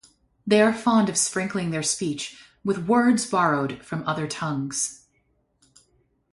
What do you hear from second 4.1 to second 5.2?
tongues.